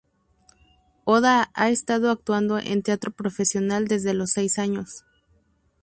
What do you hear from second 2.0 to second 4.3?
actuando en teatro profesional desde